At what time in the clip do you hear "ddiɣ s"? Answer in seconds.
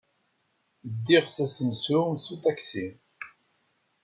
0.95-1.37